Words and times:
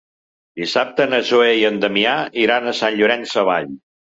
Dissabte 0.61 1.07
na 1.11 1.19
Zoè 1.31 1.51
i 1.57 1.61
en 1.71 1.79
Damià 1.85 2.17
iran 2.47 2.67
a 2.73 2.77
Sant 2.81 2.99
Llorenç 2.99 3.37
Savall. 3.37 3.71